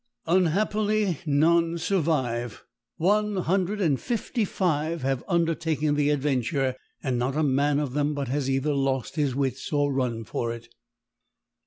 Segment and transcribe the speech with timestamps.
[0.25, 2.65] "Unhappily, none survive.
[2.97, 8.15] One hundred and fifty five have undertaken the adventure, and not a man of them
[8.15, 10.69] but has either lost his wits or run for it."